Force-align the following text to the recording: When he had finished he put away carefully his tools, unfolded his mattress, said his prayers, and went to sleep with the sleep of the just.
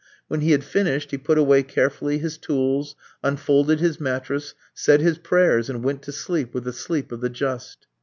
When 0.27 0.41
he 0.41 0.49
had 0.49 0.63
finished 0.63 1.11
he 1.11 1.19
put 1.19 1.37
away 1.37 1.61
carefully 1.61 2.17
his 2.17 2.39
tools, 2.39 2.95
unfolded 3.23 3.79
his 3.79 3.99
mattress, 4.01 4.55
said 4.73 4.99
his 4.99 5.19
prayers, 5.19 5.69
and 5.69 5.83
went 5.83 6.01
to 6.01 6.11
sleep 6.11 6.55
with 6.55 6.63
the 6.63 6.73
sleep 6.73 7.11
of 7.11 7.21
the 7.21 7.29
just. 7.29 7.85